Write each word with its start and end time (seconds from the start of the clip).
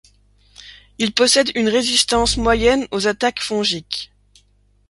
Il 0.97 1.13
possède 1.13 1.51
une 1.53 1.67
résistance 1.69 2.35
moyenne 2.35 2.87
aux 2.89 3.05
attaques 3.05 3.39
fongiques. 3.39 4.11